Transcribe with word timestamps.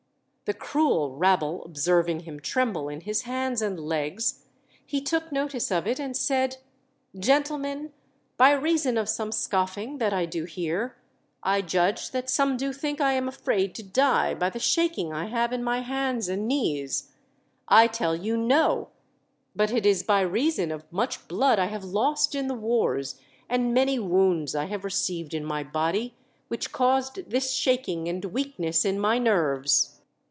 The 0.45 0.57
cruel 0.57 1.15
rabble 1.15 1.63
observing 1.63 2.21
him 2.21 2.37
tremble 2.41 2.89
in 2.89 2.99
his 2.99 3.21
hands 3.21 3.61
and 3.61 3.79
legs, 3.79 4.43
he 4.85 4.99
took 5.01 5.31
notice 5.31 5.71
of 5.71 5.87
it, 5.87 5.97
and 5.97 6.17
said, 6.17 6.57
"Gentlemen, 7.17 7.93
by 8.35 8.51
reason 8.51 8.97
of 8.97 9.07
some 9.07 9.31
scoffing 9.31 9.97
that 9.99 10.11
I 10.11 10.25
do 10.25 10.43
hear, 10.43 10.97
I 11.41 11.61
judge 11.61 12.11
that 12.11 12.29
some 12.29 12.57
do 12.57 12.73
think 12.73 12.99
I 12.99 13.13
am 13.13 13.29
afraid 13.29 13.73
to 13.75 13.81
die 13.81 14.33
by 14.33 14.49
the 14.49 14.59
shaking 14.59 15.13
I 15.13 15.27
have 15.27 15.53
in 15.53 15.63
my 15.63 15.79
hands 15.83 16.27
and 16.27 16.49
knees. 16.49 17.13
I 17.69 17.87
tell 17.87 18.13
you 18.13 18.35
No; 18.35 18.89
but 19.55 19.71
it 19.71 19.85
is 19.85 20.03
by 20.03 20.19
reason 20.19 20.69
of 20.69 20.83
much 20.91 21.29
blood 21.29 21.59
I 21.59 21.67
have 21.67 21.85
lost 21.85 22.35
in 22.35 22.47
the 22.47 22.55
wars, 22.55 23.21
and 23.47 23.73
many 23.73 23.99
wounds 23.99 24.53
I 24.53 24.65
have 24.65 24.83
received 24.83 25.33
in 25.33 25.45
my 25.45 25.63
body, 25.63 26.13
which 26.49 26.73
caused 26.73 27.29
this 27.29 27.53
shaking 27.53 28.09
and 28.09 28.25
weakness 28.25 28.83
in 28.83 28.99
my 28.99 29.17
nerves. 29.17 29.97